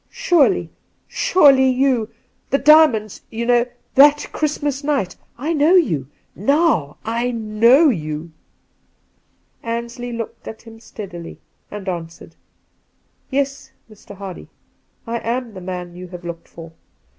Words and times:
Surely— 0.09 0.71
surely 1.07 1.69
you— 1.69 2.09
the 2.49 2.57
diamonds, 2.57 3.21
you 3.29 3.45
know, 3.45 3.67
that 3.93 4.27
Christmas 4.31 4.83
night! 4.83 5.15
I 5.37 5.53
know 5.53 5.75
you! 5.75 6.07
Now 6.35 6.97
I 7.05 7.29
know 7.29 7.89
you!' 7.89 8.31
Ansley 9.77 10.11
looked 10.11 10.47
at 10.47 10.63
him 10.63 10.79
steadily, 10.79 11.39
and 11.69 11.87
answered:' 11.87 12.35
Yes, 13.29 13.73
Mr. 13.91 14.15
Hardy, 14.15 14.47
I 15.05 15.19
am 15.19 15.53
the 15.53 15.61
man 15.61 15.93
you 15.95 16.07
have 16.07 16.25
looked 16.25 16.47
for. 16.47 16.71